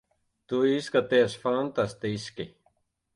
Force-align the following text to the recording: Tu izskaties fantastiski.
Tu 0.53 0.61
izskaties 0.77 1.35
fantastiski. 1.43 2.47